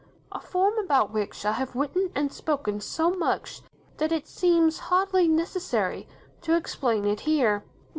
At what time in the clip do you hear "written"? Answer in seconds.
1.75-2.09